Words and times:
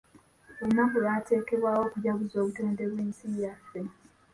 Olunaku 0.61 0.95
lwateekebwawo 1.03 1.81
okujaguza 1.87 2.35
obutonde 2.41 2.83
bw'ensi 2.91 3.25
yaffe. 3.41 3.81